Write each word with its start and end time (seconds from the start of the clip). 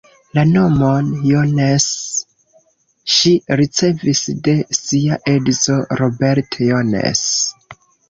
La 0.37 0.43
nomon 0.51 1.11
„Jones“ 1.31 1.85
ŝi 3.19 3.35
ricevis 3.63 4.25
de 4.49 4.57
sia 4.81 5.23
edzo 5.37 5.81
Robert 6.05 6.63
Jones. 6.67 7.27